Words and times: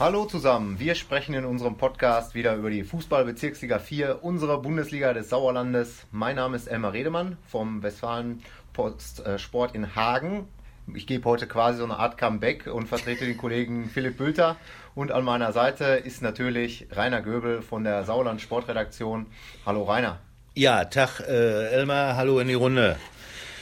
Hallo 0.00 0.24
zusammen, 0.24 0.80
wir 0.80 0.94
sprechen 0.94 1.34
in 1.34 1.44
unserem 1.44 1.76
Podcast 1.76 2.34
wieder 2.34 2.56
über 2.56 2.70
die 2.70 2.84
Fußballbezirksliga 2.84 3.78
4 3.78 4.24
unserer 4.24 4.56
Bundesliga 4.56 5.12
des 5.12 5.28
Sauerlandes. 5.28 6.06
Mein 6.10 6.36
Name 6.36 6.56
ist 6.56 6.68
Elmar 6.68 6.94
Redemann 6.94 7.36
vom 7.46 7.82
Westfalen 7.82 8.42
Post 8.72 9.22
Sport 9.36 9.74
in 9.74 9.94
Hagen. 9.94 10.48
Ich 10.94 11.06
gebe 11.06 11.28
heute 11.28 11.46
quasi 11.46 11.80
so 11.80 11.84
eine 11.84 11.98
Art 11.98 12.16
Comeback 12.16 12.66
und 12.66 12.88
vertrete 12.88 13.26
den 13.26 13.36
Kollegen 13.36 13.90
Philipp 13.92 14.16
Bülter. 14.16 14.56
Und 14.94 15.12
an 15.12 15.22
meiner 15.22 15.52
Seite 15.52 15.84
ist 15.84 16.22
natürlich 16.22 16.86
Rainer 16.92 17.20
Göbel 17.20 17.60
von 17.60 17.84
der 17.84 18.04
Sauerland 18.04 18.40
Sportredaktion. 18.40 19.26
Hallo 19.66 19.82
Rainer. 19.82 20.18
Ja, 20.54 20.86
Tag 20.86 21.20
äh, 21.28 21.74
Elmar, 21.74 22.16
hallo 22.16 22.40
in 22.40 22.48
die 22.48 22.54
Runde. 22.54 22.96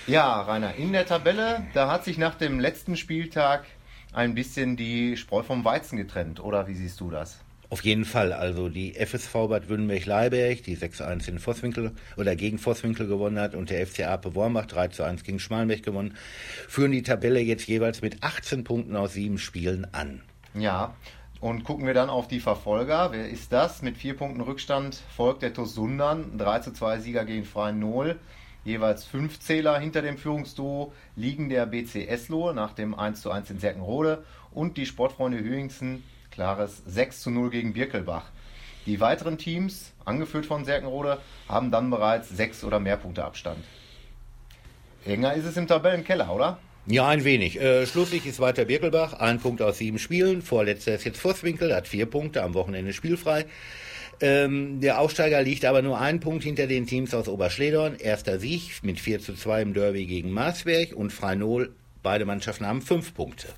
Ja, 0.06 0.40
Rainer, 0.42 0.76
in 0.76 0.92
der 0.92 1.04
Tabelle, 1.04 1.66
da 1.74 1.90
hat 1.90 2.04
sich 2.04 2.16
nach 2.16 2.36
dem 2.36 2.60
letzten 2.60 2.96
Spieltag 2.96 3.64
ein 4.12 4.34
bisschen 4.34 4.76
die 4.76 5.16
Spreu 5.16 5.42
vom 5.42 5.64
Weizen 5.64 5.96
getrennt, 5.96 6.40
oder 6.40 6.66
wie 6.68 6.74
siehst 6.74 7.00
du 7.00 7.10
das? 7.10 7.40
Auf 7.70 7.84
jeden 7.84 8.06
Fall. 8.06 8.32
Also 8.32 8.70
die 8.70 8.94
FSV 8.94 9.32
Bad 9.32 9.68
Württemberg-Leiberg, 9.68 10.62
die 10.62 10.76
6-1 10.76 11.28
in 11.28 11.38
Vosswinkel 11.38 11.92
oder 12.16 12.34
gegen 12.34 12.58
Vosswinkel 12.58 13.06
gewonnen 13.06 13.38
hat 13.38 13.54
und 13.54 13.68
der 13.68 13.86
FC 13.86 14.06
Ape 14.06 14.34
Wormbach 14.34 14.64
3-1 14.64 15.22
gegen 15.22 15.38
Schmalenberg 15.38 15.82
gewonnen, 15.82 16.16
führen 16.66 16.92
die 16.92 17.02
Tabelle 17.02 17.40
jetzt 17.40 17.66
jeweils 17.68 18.00
mit 18.00 18.22
18 18.22 18.64
Punkten 18.64 18.96
aus 18.96 19.12
sieben 19.12 19.36
Spielen 19.36 19.86
an. 19.92 20.22
Ja, 20.54 20.94
und 21.40 21.62
gucken 21.64 21.86
wir 21.86 21.94
dann 21.94 22.08
auf 22.08 22.26
die 22.26 22.40
Verfolger. 22.40 23.12
Wer 23.12 23.28
ist 23.28 23.52
das? 23.52 23.82
Mit 23.82 23.98
vier 23.98 24.16
Punkten 24.16 24.40
Rückstand 24.40 25.00
folgt 25.14 25.42
der 25.42 25.52
TuS 25.52 25.74
Sundern. 25.74 26.38
3 26.38 26.60
2 26.60 27.00
Sieger 27.00 27.24
gegen 27.26 27.44
Freien 27.44 27.78
Null. 27.78 28.18
Jeweils 28.64 29.04
fünf 29.04 29.40
Zähler 29.40 29.78
hinter 29.78 30.02
dem 30.02 30.18
Führungsduo 30.18 30.92
liegen 31.16 31.48
der 31.48 31.66
BC 31.66 32.06
Eslohe 32.08 32.54
nach 32.54 32.72
dem 32.72 32.94
1 32.94 33.22
zu 33.22 33.30
1 33.30 33.50
in 33.50 33.58
Serkenrode 33.58 34.24
und 34.52 34.76
die 34.76 34.86
Sportfreunde 34.86 35.38
Hüingsen, 35.38 36.04
klares 36.30 36.82
6 36.86 37.22
zu 37.22 37.30
0 37.30 37.50
gegen 37.50 37.72
Birkelbach. 37.72 38.30
Die 38.88 39.00
weiteren 39.00 39.36
Teams, 39.36 39.92
angeführt 40.06 40.46
von 40.46 40.64
Serkenrode, 40.64 41.18
haben 41.46 41.70
dann 41.70 41.90
bereits 41.90 42.30
sechs 42.30 42.64
oder 42.64 42.80
mehr 42.80 42.96
Punkte 42.96 43.22
Abstand. 43.22 43.62
Enger 45.04 45.34
ist 45.34 45.44
es 45.44 45.58
im 45.58 45.66
Tabellenkeller, 45.66 46.32
oder? 46.34 46.58
Ja, 46.86 47.06
ein 47.06 47.22
wenig. 47.22 47.60
Äh, 47.60 47.86
schlusslich 47.86 48.24
ist 48.24 48.40
weiter 48.40 48.64
Birkelbach, 48.64 49.12
ein 49.12 49.40
Punkt 49.40 49.60
aus 49.60 49.76
sieben 49.76 49.98
Spielen. 49.98 50.40
Vorletzter 50.40 50.94
ist 50.94 51.04
jetzt 51.04 51.20
Vosswinkel, 51.20 51.74
hat 51.74 51.86
vier 51.86 52.06
Punkte, 52.06 52.42
am 52.42 52.54
Wochenende 52.54 52.94
spielfrei. 52.94 53.44
Ähm, 54.20 54.80
der 54.80 55.00
Aufsteiger 55.00 55.42
liegt 55.42 55.64
aber 55.64 55.82
nur 55.82 56.00
einen 56.00 56.20
Punkt 56.20 56.42
hinter 56.44 56.66
den 56.66 56.86
Teams 56.86 57.14
aus 57.14 57.28
Oberschledorn. 57.28 57.96
Erster 57.96 58.40
Sieg 58.40 58.82
mit 58.82 58.98
4 58.98 59.20
zu 59.20 59.34
2 59.34 59.62
im 59.62 59.74
Derby 59.74 60.06
gegen 60.06 60.30
Marsberg 60.30 60.92
und 60.92 61.12
Freinol. 61.12 61.74
Beide 62.02 62.24
Mannschaften 62.24 62.66
haben 62.66 62.82
fünf 62.82 63.14
Punkte. 63.14 63.48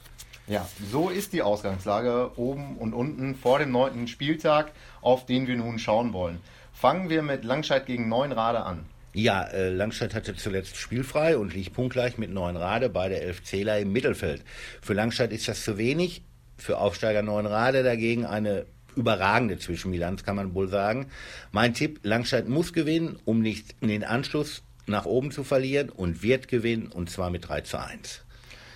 Ja, 0.47 0.69
so 0.91 1.11
ist 1.11 1.33
die 1.33 1.42
Ausgangslage 1.42 2.33
oben 2.36 2.77
und 2.77 2.92
unten 2.92 3.36
vor 3.36 3.58
dem 3.61 3.70
neunten 3.70 4.08
Spieltag, 4.08 4.72
auf 5.00 5.25
den 5.25 5.47
wir 5.47 5.56
nun 5.56 5.78
schauen 5.78 6.12
wollen. 6.12 6.41
Fangen 6.72 7.08
wir 7.08 7.22
mit 7.22 7.44
Langscheid 7.44 7.86
gegen 7.86 8.08
Neunrade 8.08 8.64
an. 8.64 8.84
Ja, 9.12 9.44
äh, 9.44 9.70
Langstadt 9.70 10.14
hatte 10.14 10.36
zuletzt 10.36 10.77
spielfrei 10.77 11.36
und 11.36 11.55
liegt 11.55 11.72
punktgleich 11.75 12.16
mit 12.19 12.31
Neunrade, 12.31 12.88
beide 12.88 13.20
elf 13.20 13.42
Zähler 13.42 13.78
im 13.78 13.92
Mittelfeld. 13.92 14.42
Für 14.83 14.94
Langstadt 14.94 15.33
ist 15.33 15.48
das 15.48 15.64
zu 15.64 15.78
wenig, 15.78 16.22
für 16.56 16.78
Aufsteiger 16.78 17.22
Neunrade 17.22 17.83
dagegen 17.83 18.27
eine 18.27 18.66
überragende 18.96 19.58
Zwischenbilanz, 19.58 20.24
kann 20.24 20.36
man 20.36 20.55
wohl 20.55 20.69
sagen. 20.69 21.06
Mein 21.52 21.74
Tipp, 21.74 22.00
Langscheid 22.02 22.48
muss 22.48 22.72
gewinnen, 22.72 23.19
um 23.24 23.41
nicht 23.41 23.80
den 23.82 24.05
Anschluss 24.05 24.62
nach 24.86 25.06
oben 25.06 25.30
zu 25.30 25.44
verlieren 25.44 25.88
und 25.88 26.22
wird 26.22 26.48
gewinnen 26.48 26.88
und 26.88 27.10
zwar 27.10 27.30
mit 27.30 27.48
3 27.48 27.62
zu 27.62 27.78
1. 27.78 28.24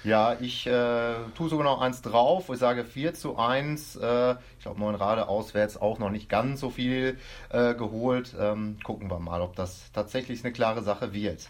Ja, 0.04 0.36
ich 0.38 0.66
äh, 0.66 1.14
tue 1.34 1.48
sogar 1.48 1.64
noch 1.64 1.80
eins 1.80 2.02
drauf. 2.02 2.50
Ich 2.52 2.58
sage 2.58 2.84
4 2.84 3.14
zu 3.14 3.38
1. 3.38 3.96
Äh, 3.96 4.32
ich 4.58 4.62
glaube, 4.62 4.78
Neunrade 4.78 5.28
auswärts 5.28 5.78
auch 5.78 5.98
noch 5.98 6.10
nicht 6.10 6.28
ganz 6.28 6.60
so 6.60 6.68
viel 6.68 7.18
äh, 7.48 7.74
geholt. 7.74 8.34
Ähm, 8.38 8.76
gucken 8.84 9.10
wir 9.10 9.18
mal, 9.18 9.40
ob 9.40 9.56
das 9.56 9.90
tatsächlich 9.92 10.44
eine 10.44 10.52
klare 10.52 10.82
Sache 10.82 11.14
wird. 11.14 11.48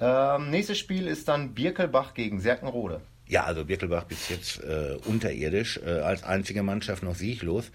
Ähm, 0.00 0.48
nächstes 0.48 0.78
Spiel 0.78 1.06
ist 1.06 1.28
dann 1.28 1.54
Birkelbach 1.54 2.14
gegen 2.14 2.40
Serkenrode. 2.40 3.02
Ja, 3.26 3.44
also 3.44 3.64
Birkelbach 3.64 4.04
bis 4.04 4.28
jetzt 4.28 4.62
äh, 4.62 4.98
unterirdisch, 5.06 5.80
äh, 5.84 6.00
als 6.00 6.24
einzige 6.24 6.62
Mannschaft 6.62 7.02
noch 7.02 7.14
sieglos. 7.14 7.70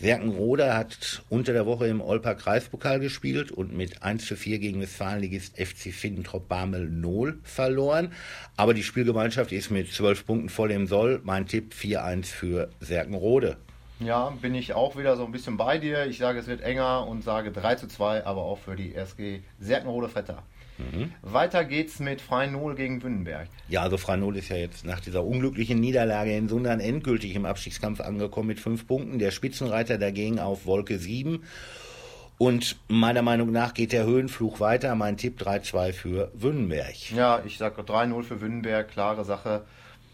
Serkenroda 0.00 0.76
hat 0.78 1.22
unter 1.28 1.52
der 1.52 1.66
Woche 1.66 1.88
im 1.88 2.00
Olper 2.00 2.34
Kreispokal 2.34 2.98
gespielt 2.98 3.50
und 3.52 3.76
mit 3.76 4.02
1 4.02 4.24
zu 4.24 4.34
4 4.34 4.58
gegen 4.58 4.80
Westfalenligist 4.80 5.58
FC 5.58 5.92
Findentrop 5.92 6.48
Barmel 6.48 6.88
0 6.88 7.38
verloren. 7.42 8.12
Aber 8.56 8.72
die 8.72 8.82
Spielgemeinschaft 8.82 9.52
ist 9.52 9.70
mit 9.70 9.92
12 9.92 10.24
Punkten 10.24 10.48
voll 10.48 10.70
im 10.70 10.86
Soll. 10.86 11.20
Mein 11.22 11.46
Tipp 11.46 11.74
4-1 11.78 12.24
für 12.24 12.70
Serkenrode. 12.80 13.58
Ja, 14.00 14.30
bin 14.40 14.54
ich 14.54 14.72
auch 14.72 14.96
wieder 14.96 15.16
so 15.16 15.24
ein 15.26 15.32
bisschen 15.32 15.58
bei 15.58 15.76
dir. 15.76 16.06
Ich 16.06 16.16
sage, 16.16 16.38
es 16.38 16.46
wird 16.46 16.62
enger 16.62 17.06
und 17.06 17.24
sage 17.24 17.52
3 17.52 17.74
zu 17.74 17.88
2, 17.88 18.24
aber 18.24 18.42
auch 18.42 18.58
für 18.58 18.74
die 18.74 18.94
SG 18.94 19.40
Serkenrode 19.60 20.08
Vetter. 20.08 20.42
Mhm. 20.78 21.12
Weiter 21.22 21.64
geht's 21.64 21.98
mit 21.98 22.20
Freinol 22.20 22.74
gegen 22.74 23.02
Wünnenberg. 23.02 23.48
Ja, 23.68 23.82
also 23.82 23.96
Freinol 23.96 24.36
ist 24.36 24.48
ja 24.48 24.56
jetzt 24.56 24.84
nach 24.84 25.00
dieser 25.00 25.24
unglücklichen 25.24 25.80
Niederlage 25.80 26.36
in 26.36 26.48
Sundern 26.48 26.80
endgültig 26.80 27.34
im 27.34 27.44
Abstiegskampf 27.44 28.00
angekommen 28.00 28.48
mit 28.48 28.60
fünf 28.60 28.86
Punkten. 28.86 29.18
Der 29.18 29.30
Spitzenreiter 29.30 29.98
dagegen 29.98 30.38
auf 30.38 30.66
Wolke 30.66 30.98
7. 30.98 31.42
Und 32.38 32.76
meiner 32.86 33.22
Meinung 33.22 33.50
nach 33.50 33.74
geht 33.74 33.92
der 33.92 34.04
Höhenfluch 34.04 34.60
weiter. 34.60 34.94
Mein 34.94 35.16
Tipp 35.16 35.40
3-2 35.40 35.92
für 35.92 36.30
Wünnenberg. 36.34 37.10
Ja, 37.10 37.42
ich 37.44 37.58
sage 37.58 37.82
3-0 37.82 38.22
für 38.22 38.40
Wünnenberg, 38.40 38.88
klare 38.88 39.24
Sache 39.24 39.64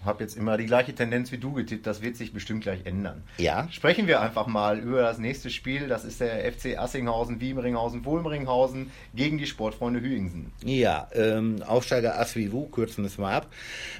habe 0.04 0.22
jetzt 0.22 0.36
immer 0.36 0.56
die 0.56 0.66
gleiche 0.66 0.94
Tendenz 0.94 1.32
wie 1.32 1.38
du 1.38 1.52
getippt. 1.52 1.86
Das 1.86 2.02
wird 2.02 2.16
sich 2.16 2.32
bestimmt 2.32 2.62
gleich 2.62 2.84
ändern. 2.84 3.22
Ja. 3.38 3.68
Sprechen 3.70 4.06
wir 4.06 4.20
einfach 4.20 4.46
mal 4.46 4.78
über 4.78 5.02
das 5.02 5.18
nächste 5.18 5.50
Spiel. 5.50 5.88
Das 5.88 6.04
ist 6.04 6.20
der 6.20 6.52
FC 6.52 6.78
Assinghausen, 6.78 7.40
Wiemeringhausen, 7.40 8.04
Wohlmeringhausen 8.04 8.90
gegen 9.14 9.38
die 9.38 9.46
Sportfreunde 9.46 10.00
Hüingsen. 10.00 10.52
Ja, 10.64 11.08
ähm, 11.14 11.62
Aufsteiger 11.62 12.18
Asvivu, 12.18 12.66
kürzen 12.66 13.04
wir 13.04 13.08
es 13.08 13.18
mal 13.18 13.34
ab. 13.34 13.48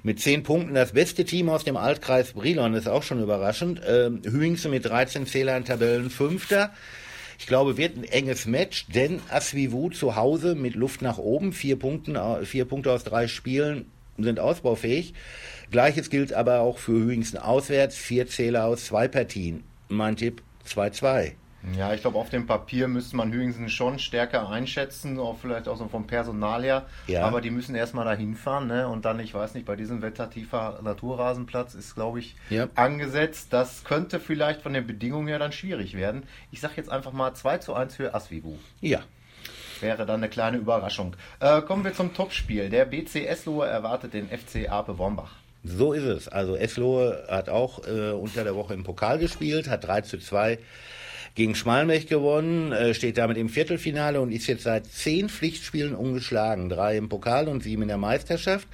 Mit 0.02 0.20
zehn 0.20 0.42
Punkten 0.42 0.74
das 0.74 0.92
beste 0.92 1.24
Team 1.24 1.48
aus 1.48 1.64
dem 1.64 1.76
Altkreis 1.76 2.32
Brilon 2.32 2.74
ist 2.74 2.88
auch 2.88 3.02
schon 3.02 3.22
überraschend. 3.22 3.80
Ähm, 3.86 4.22
Hüingsen 4.24 4.70
mit 4.70 4.84
13 4.84 5.26
Zählern 5.26 5.64
Tabellen 5.64 6.10
Fünfter. 6.10 6.72
Ich 7.38 7.46
glaube, 7.46 7.76
wird 7.76 7.96
ein 7.96 8.04
enges 8.04 8.46
Match, 8.46 8.86
denn 8.88 9.20
Asvivu 9.28 9.90
zu 9.90 10.16
Hause 10.16 10.54
mit 10.54 10.74
Luft 10.74 11.02
nach 11.02 11.18
oben, 11.18 11.52
vier, 11.52 11.78
Punkten, 11.78 12.16
vier 12.44 12.64
Punkte 12.64 12.92
aus 12.92 13.04
drei 13.04 13.26
Spielen 13.26 13.86
sind 14.18 14.40
ausbaufähig. 14.40 15.14
Gleiches 15.70 16.10
gilt 16.10 16.32
aber 16.32 16.60
auch 16.60 16.78
für 16.78 16.92
Hüingsen 16.92 17.38
auswärts. 17.38 17.96
Vier 17.96 18.26
Zähler 18.26 18.66
aus 18.66 18.86
zwei 18.86 19.08
Partien. 19.08 19.64
Mein 19.88 20.16
Tipp 20.16 20.42
2-2. 20.68 21.32
Ja, 21.76 21.94
ich 21.94 22.02
glaube, 22.02 22.18
auf 22.18 22.28
dem 22.28 22.46
Papier 22.46 22.88
müsste 22.88 23.16
man 23.16 23.32
Hüingsen 23.32 23.68
schon 23.70 23.98
stärker 23.98 24.50
einschätzen, 24.50 25.18
auch 25.18 25.38
vielleicht 25.38 25.66
auch 25.66 25.76
so 25.76 25.88
vom 25.88 26.06
Personal 26.06 26.62
her. 26.62 26.86
Ja. 27.06 27.24
Aber 27.24 27.40
die 27.40 27.50
müssen 27.50 27.74
erstmal 27.74 28.04
dahin 28.04 28.34
fahren, 28.34 28.66
ne? 28.66 28.86
Und 28.86 29.04
dann, 29.06 29.18
ich 29.18 29.32
weiß 29.32 29.54
nicht, 29.54 29.64
bei 29.64 29.74
diesem 29.74 30.02
Wetter 30.02 30.28
tiefer 30.28 30.80
Naturrasenplatz 30.82 31.74
ist, 31.74 31.94
glaube 31.94 32.18
ich, 32.18 32.36
ja. 32.50 32.68
angesetzt. 32.74 33.48
Das 33.52 33.84
könnte 33.84 34.20
vielleicht 34.20 34.60
von 34.60 34.74
den 34.74 34.86
Bedingungen 34.86 35.28
her 35.28 35.38
dann 35.38 35.52
schwierig 35.52 35.94
werden. 35.94 36.24
Ich 36.50 36.60
sage 36.60 36.74
jetzt 36.76 36.90
einfach 36.90 37.12
mal 37.12 37.32
2 37.34 37.58
zu 37.58 37.74
1 37.74 37.96
für 37.96 38.14
Asvivu. 38.14 38.58
Ja. 38.80 39.00
Wäre 39.84 40.06
dann 40.06 40.20
eine 40.20 40.30
kleine 40.30 40.56
Überraschung. 40.56 41.14
Äh, 41.40 41.60
kommen 41.60 41.84
wir 41.84 41.92
zum 41.92 42.14
Topspiel. 42.14 42.70
Der 42.70 42.86
BC 42.86 43.26
Eslohe 43.26 43.66
erwartet 43.66 44.14
den 44.14 44.28
FC 44.28 44.66
Ape 44.70 44.96
Wombach. 44.96 45.32
So 45.62 45.92
ist 45.92 46.04
es. 46.04 46.26
Also 46.26 46.56
Eslohe 46.56 47.26
hat 47.28 47.50
auch 47.50 47.86
äh, 47.86 48.12
unter 48.12 48.44
der 48.44 48.54
Woche 48.56 48.72
im 48.72 48.82
Pokal 48.82 49.18
gespielt, 49.18 49.68
hat 49.68 49.86
3 49.86 50.00
zu 50.00 50.16
2 50.16 50.58
gegen 51.34 51.54
Schmalmech 51.54 52.06
gewonnen, 52.06 52.72
äh, 52.72 52.94
steht 52.94 53.18
damit 53.18 53.36
im 53.36 53.50
Viertelfinale 53.50 54.22
und 54.22 54.32
ist 54.32 54.46
jetzt 54.46 54.62
seit 54.62 54.86
zehn 54.86 55.28
Pflichtspielen 55.28 55.94
ungeschlagen. 55.94 56.70
Drei 56.70 56.96
im 56.96 57.10
Pokal 57.10 57.46
und 57.46 57.62
sieben 57.62 57.82
in 57.82 57.88
der 57.88 57.98
Meisterschaft. 57.98 58.66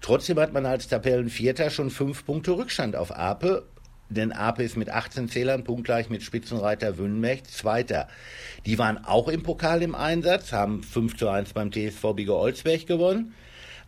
Trotzdem 0.00 0.38
hat 0.38 0.52
man 0.52 0.64
als 0.64 0.86
Tabellenvierter 0.86 1.70
schon 1.70 1.90
fünf 1.90 2.24
Punkte 2.24 2.52
Rückstand 2.52 2.94
auf 2.94 3.10
Ape. 3.10 3.64
Denn 4.12 4.32
Ape 4.32 4.62
ist 4.62 4.76
mit 4.76 4.90
18 4.90 5.28
Zählern 5.28 5.64
punktgleich 5.64 6.10
mit 6.10 6.22
Spitzenreiter 6.22 6.98
Wünnmech 6.98 7.44
Zweiter. 7.44 8.08
Die 8.66 8.78
waren 8.78 9.04
auch 9.04 9.28
im 9.28 9.42
Pokal 9.42 9.82
im 9.82 9.94
Einsatz, 9.94 10.52
haben 10.52 10.82
5 10.82 11.16
zu 11.16 11.28
1 11.28 11.52
beim 11.52 11.72
TSV 11.72 12.14
Biege 12.14 12.36
Olsberg 12.36 12.86
gewonnen. 12.86 13.34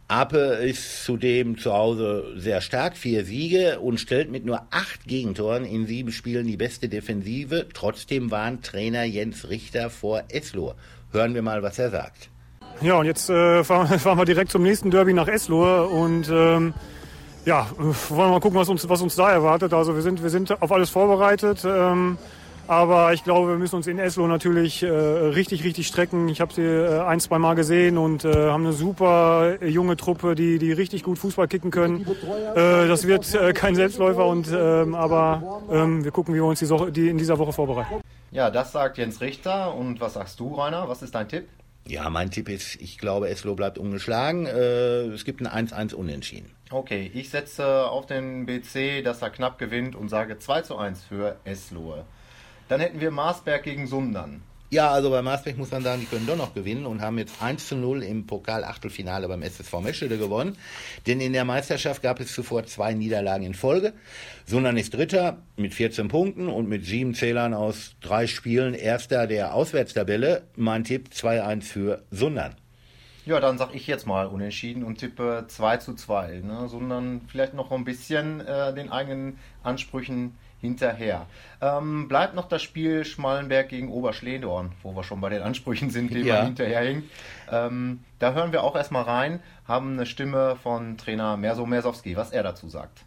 Ape 0.06 0.36
ist 0.36 1.04
zudem 1.04 1.56
zu 1.56 1.72
Hause 1.72 2.34
sehr 2.36 2.60
stark, 2.60 2.96
vier 2.96 3.24
Siege 3.24 3.80
und 3.80 3.98
stellt 3.98 4.30
mit 4.30 4.44
nur 4.44 4.66
acht 4.70 5.04
Gegentoren 5.06 5.64
in 5.64 5.86
sieben 5.86 6.12
Spielen 6.12 6.46
die 6.46 6.58
beste 6.58 6.90
Defensive. 6.90 7.68
Trotzdem 7.72 8.30
waren 8.30 8.60
Trainer 8.60 9.04
Jens 9.04 9.48
Richter 9.48 9.88
vor 9.88 10.24
Eslohe. 10.28 10.74
Hören 11.10 11.34
wir 11.34 11.40
mal, 11.40 11.62
was 11.62 11.78
er 11.78 11.88
sagt. 11.90 12.28
Ja, 12.82 12.96
und 12.96 13.06
jetzt 13.06 13.30
äh, 13.30 13.64
fahren, 13.64 13.98
fahren, 13.98 14.18
wir 14.18 14.26
direkt 14.26 14.50
zum 14.50 14.62
nächsten 14.62 14.90
Derby 14.90 15.14
nach 15.14 15.28
Eslohe 15.28 15.86
und 15.86 16.28
ähm, 16.30 16.74
ja, 17.44 17.66
wollen 17.76 17.94
wir 18.08 18.28
mal 18.28 18.40
gucken, 18.40 18.58
was 18.58 18.68
uns, 18.68 18.88
was 18.88 19.02
uns 19.02 19.16
da 19.16 19.30
erwartet. 19.30 19.72
Also 19.72 19.94
wir 19.94 20.02
sind, 20.02 20.22
wir 20.22 20.30
sind 20.30 20.60
auf 20.62 20.72
alles 20.72 20.90
vorbereitet. 20.90 21.64
Ähm, 21.64 22.18
Aber 22.66 23.12
ich 23.12 23.22
glaube, 23.24 23.50
wir 23.50 23.58
müssen 23.58 23.76
uns 23.76 23.86
in 23.86 23.98
Eslo 23.98 24.26
natürlich 24.26 24.82
äh, 24.82 24.88
richtig, 24.88 25.64
richtig 25.64 25.86
strecken. 25.86 26.30
Ich 26.30 26.40
habe 26.40 26.50
sie 26.54 26.62
äh, 26.62 27.00
ein, 27.00 27.20
zwei 27.20 27.38
Mal 27.38 27.54
gesehen 27.56 27.98
und 27.98 28.24
äh, 28.24 28.32
haben 28.32 28.64
eine 28.64 28.72
super 28.72 29.62
junge 29.62 29.98
Truppe, 29.98 30.34
die, 30.34 30.58
die 30.58 30.72
richtig 30.72 31.02
gut 31.02 31.18
Fußball 31.18 31.46
kicken 31.46 31.70
können. 31.70 32.06
Äh, 32.54 32.88
das 32.88 33.06
wird 33.06 33.34
äh, 33.34 33.52
kein 33.52 33.74
Selbstläufer, 33.74 34.24
und, 34.24 34.48
ähm, 34.50 34.94
aber 34.94 35.60
ähm, 35.70 36.04
wir 36.04 36.10
gucken, 36.10 36.32
wie 36.32 36.38
wir 36.38 36.46
uns 36.46 36.60
die, 36.60 36.64
so 36.64 36.86
die 36.86 37.10
in 37.10 37.18
dieser 37.18 37.38
Woche 37.38 37.52
vorbereiten. 37.52 38.00
Ja, 38.30 38.48
das 38.48 38.72
sagt 38.72 38.96
Jens 38.96 39.20
Richter. 39.20 39.74
Und 39.74 40.00
was 40.00 40.14
sagst 40.14 40.40
du, 40.40 40.54
Rainer? 40.54 40.88
Was 40.88 41.02
ist 41.02 41.14
dein 41.14 41.28
Tipp? 41.28 41.46
Ja, 41.86 42.08
mein 42.08 42.30
Tipp 42.30 42.48
ist, 42.48 42.76
ich 42.80 42.98
glaube, 42.98 43.28
Eslo 43.28 43.54
bleibt 43.54 43.76
ungeschlagen. 43.76 44.46
Äh, 44.46 45.08
es 45.08 45.24
gibt 45.24 45.42
ein 45.42 45.68
1-1 45.68 45.94
Unentschieden. 45.94 46.50
Okay, 46.70 47.10
ich 47.12 47.28
setze 47.28 47.88
auf 47.88 48.06
den 48.06 48.46
BC, 48.46 49.02
dass 49.04 49.20
er 49.20 49.30
knapp 49.30 49.58
gewinnt 49.58 49.94
und 49.94 50.08
sage 50.08 50.38
2 50.38 50.62
zu 50.62 50.78
1 50.78 51.04
für 51.04 51.36
Eslohe. 51.44 52.04
Dann 52.68 52.80
hätten 52.80 53.00
wir 53.00 53.10
Marsberg 53.10 53.62
gegen 53.62 53.86
Sundern. 53.86 54.42
Ja, 54.70 54.90
also 54.90 55.10
bei 55.10 55.22
Marsberg 55.22 55.56
muss 55.56 55.70
man 55.70 55.82
sagen, 55.82 56.00
die 56.00 56.06
können 56.06 56.26
doch 56.26 56.36
noch 56.36 56.54
gewinnen 56.54 56.86
und 56.86 57.00
haben 57.00 57.18
jetzt 57.18 57.40
1 57.40 57.68
zu 57.68 57.76
0 57.76 58.02
im 58.02 58.26
Pokal-Achtelfinale 58.26 59.28
beim 59.28 59.42
SSV 59.42 59.80
Meschede 59.80 60.18
gewonnen. 60.18 60.56
Denn 61.06 61.20
in 61.20 61.32
der 61.32 61.44
Meisterschaft 61.44 62.02
gab 62.02 62.18
es 62.18 62.34
zuvor 62.34 62.64
zwei 62.64 62.92
Niederlagen 62.94 63.44
in 63.44 63.54
Folge. 63.54 63.92
Sundern 64.46 64.76
ist 64.76 64.94
Dritter 64.94 65.38
mit 65.56 65.74
14 65.74 66.08
Punkten 66.08 66.48
und 66.48 66.68
mit 66.68 66.84
sieben 66.84 67.14
Zählern 67.14 67.54
aus 67.54 67.94
drei 68.00 68.26
Spielen 68.26 68.74
Erster 68.74 69.26
der 69.26 69.54
Auswärtstabelle. 69.54 70.42
Mein 70.56 70.82
Tipp 70.82 71.10
2-1 71.14 71.62
für 71.62 72.02
Sundern. 72.10 72.56
Ja, 73.26 73.40
dann 73.40 73.56
sag 73.56 73.74
ich 73.74 73.86
jetzt 73.86 74.06
mal 74.06 74.26
unentschieden 74.26 74.82
und 74.82 74.98
tippe 74.98 75.44
2 75.46 75.76
zu 75.78 75.94
2. 75.94 76.42
Ne? 76.44 76.68
Sondern 76.68 77.22
vielleicht 77.28 77.54
noch 77.54 77.70
ein 77.70 77.84
bisschen 77.84 78.40
äh, 78.40 78.74
den 78.74 78.90
eigenen 78.90 79.38
Ansprüchen 79.62 80.36
hinterher. 80.64 81.26
Ähm, 81.60 82.08
bleibt 82.08 82.34
noch 82.34 82.48
das 82.48 82.62
Spiel 82.62 83.04
Schmallenberg 83.04 83.68
gegen 83.68 83.90
Oberschledorn, 83.90 84.72
wo 84.82 84.96
wir 84.96 85.04
schon 85.04 85.20
bei 85.20 85.28
den 85.28 85.42
Ansprüchen 85.42 85.90
sind, 85.90 86.12
die 86.12 86.20
ja. 86.20 86.36
man 86.36 86.46
hinterherhinkt. 86.46 87.10
Ähm, 87.52 88.00
da 88.18 88.32
hören 88.32 88.52
wir 88.52 88.62
auch 88.62 88.74
erstmal 88.74 89.02
rein, 89.02 89.40
haben 89.68 89.92
eine 89.92 90.06
Stimme 90.06 90.56
von 90.62 90.96
Trainer 90.96 91.36
Merso 91.36 91.66
Mersowski, 91.66 92.16
was 92.16 92.30
er 92.32 92.42
dazu 92.42 92.68
sagt. 92.68 93.04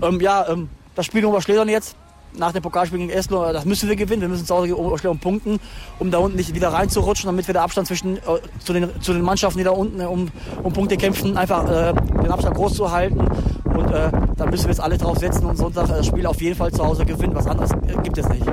Ähm, 0.00 0.20
ja, 0.20 0.48
ähm, 0.48 0.68
das 0.94 1.06
Spiel 1.06 1.24
Oberschledorn 1.24 1.68
jetzt, 1.68 1.96
nach 2.36 2.52
dem 2.52 2.62
Pokalspiel 2.62 2.98
gegen 2.98 3.10
Eslo, 3.10 3.52
das 3.52 3.64
müssen 3.64 3.88
wir 3.88 3.96
gewinnen. 3.96 4.22
Wir 4.22 4.28
müssen 4.28 4.46
zu 4.46 4.54
Hause 4.54 4.68
gegen 4.68 4.78
Oberschledorn 4.78 5.18
punkten, 5.18 5.60
um 5.98 6.10
da 6.10 6.18
unten 6.18 6.36
nicht 6.36 6.54
wieder 6.54 6.72
reinzurutschen, 6.72 7.26
damit 7.26 7.46
wir 7.48 7.54
den 7.54 7.62
Abstand 7.62 7.88
zwischen, 7.88 8.16
äh, 8.18 8.20
zu, 8.60 8.72
den, 8.72 9.00
zu 9.02 9.12
den 9.12 9.22
Mannschaften, 9.22 9.58
die 9.58 9.64
da 9.64 9.70
unten 9.70 10.00
um, 10.00 10.30
um 10.62 10.72
Punkte 10.72 10.96
kämpfen, 10.96 11.36
einfach 11.36 11.64
äh, 11.68 11.92
den 11.92 12.30
Abstand 12.30 12.56
groß 12.56 12.74
zu 12.74 12.90
halten 12.90 13.20
und 13.64 13.92
äh, 13.92 14.10
da 14.36 14.46
müssen 14.46 14.64
wir 14.64 14.70
jetzt 14.70 14.80
alle 14.80 14.98
drauf 14.98 15.18
setzen 15.18 15.46
und 15.46 15.56
Sonntag 15.56 15.88
das 15.88 16.06
Spiel 16.06 16.26
auf 16.26 16.40
jeden 16.40 16.56
Fall 16.56 16.72
zu 16.72 16.84
Hause 16.84 17.04
gewinnen. 17.04 17.34
Was 17.34 17.46
anderes 17.46 17.70
äh, 17.70 18.02
gibt 18.02 18.18
es 18.18 18.28
nicht. 18.28 18.46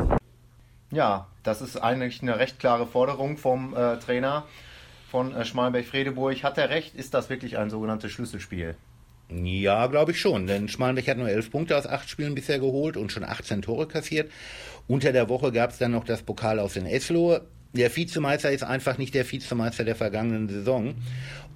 Ja, 0.92 1.28
das 1.44 1.62
ist 1.62 1.78
eigentlich 1.78 2.22
eine 2.22 2.38
recht 2.38 2.60
klare 2.60 2.86
Forderung 2.86 3.38
vom 3.38 3.76
äh, 3.76 3.98
Trainer 3.98 4.46
von 5.10 5.34
äh, 5.34 5.46
Schmalenberg-Fredeburg. 5.46 6.44
Hat 6.44 6.58
er 6.58 6.70
recht? 6.70 6.96
Ist 6.96 7.14
das 7.14 7.30
wirklich 7.30 7.58
ein 7.58 7.70
sogenanntes 7.70 8.12
Schlüsselspiel? 8.12 8.76
Ja, 9.30 9.88
glaube 9.88 10.12
ich 10.12 10.20
schon. 10.20 10.46
Denn 10.48 10.68
Schmalenberg 10.68 11.08
hat 11.08 11.18
nur 11.18 11.30
elf 11.30 11.50
Punkte 11.50 11.78
aus 11.78 11.88
acht 11.88 12.10
Spielen 12.10 12.36
bisher 12.36 12.60
geholt 12.60 12.98
und 12.98 13.12
schon 13.12 13.24
18 13.24 13.62
Tore 13.62 13.88
kassiert. 13.88 14.30
Unter 14.88 15.14
der 15.14 15.30
Woche 15.30 15.52
gab 15.52 15.72
es 15.72 15.78
dann 15.78 15.92
noch 15.92 16.04
das 16.04 16.22
Pokal 16.22 16.60
aus 16.60 16.74
den 16.74 16.86
Eslohe 16.86 17.48
der 17.74 17.96
Vizemeister 17.96 18.52
ist 18.52 18.64
einfach 18.64 18.98
nicht 18.98 19.14
der 19.14 19.30
Vizemeister 19.30 19.84
der 19.84 19.96
vergangenen 19.96 20.50
Saison. 20.50 20.96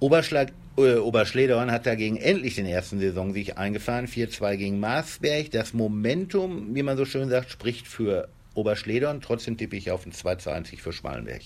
Oberschlag, 0.00 0.52
äh, 0.78 0.96
Oberschledorn 0.96 1.70
hat 1.70 1.86
dagegen 1.86 2.16
endlich 2.16 2.54
den 2.54 2.66
ersten 2.66 2.98
Saison 2.98 3.32
sich 3.32 3.58
eingefahren. 3.58 4.06
4-2 4.06 4.56
gegen 4.56 4.80
Marsberg. 4.80 5.50
Das 5.50 5.72
Momentum, 5.72 6.74
wie 6.74 6.82
man 6.82 6.96
so 6.96 7.04
schön 7.04 7.28
sagt, 7.28 7.50
spricht 7.50 7.86
für 7.86 8.28
Oberschledorn. 8.54 9.20
Trotzdem 9.20 9.56
tippe 9.56 9.76
ich 9.76 9.90
auf 9.90 10.06
ein 10.06 10.12
2 10.12 10.52
1 10.52 10.70
für 10.78 10.92
Schmalenberg. 10.92 11.42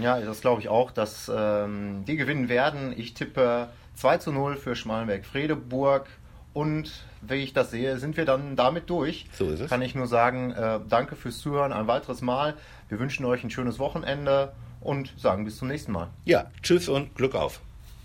Ja, 0.00 0.20
das 0.20 0.40
glaube 0.40 0.62
ich 0.62 0.68
auch, 0.68 0.90
dass 0.90 1.30
ähm, 1.34 2.04
die 2.06 2.16
gewinnen 2.16 2.48
werden. 2.48 2.94
Ich 2.96 3.14
tippe 3.14 3.68
2 3.96 4.30
0 4.30 4.56
für 4.56 4.74
Schmalenberg-Fredeburg. 4.74 6.06
Und 6.54 6.90
wie 7.22 7.36
ich 7.36 7.52
das 7.52 7.70
sehe, 7.70 7.98
sind 7.98 8.16
wir 8.16 8.24
dann 8.24 8.56
damit 8.56 8.90
durch. 8.90 9.26
So 9.32 9.50
ist 9.50 9.60
es. 9.60 9.70
Kann 9.70 9.82
ich 9.82 9.94
nur 9.94 10.06
sagen, 10.06 10.52
äh, 10.52 10.80
danke 10.88 11.16
fürs 11.16 11.38
Zuhören 11.38 11.72
ein 11.72 11.86
weiteres 11.86 12.20
Mal. 12.20 12.54
Wir 12.88 12.98
wünschen 12.98 13.24
euch 13.24 13.42
ein 13.42 13.50
schönes 13.50 13.78
Wochenende 13.78 14.52
und 14.80 15.14
sagen 15.16 15.44
bis 15.44 15.56
zum 15.56 15.68
nächsten 15.68 15.92
Mal. 15.92 16.08
Ja, 16.24 16.50
tschüss 16.62 16.88
und 16.88 17.14
Glück 17.14 17.34
auf. 17.34 17.60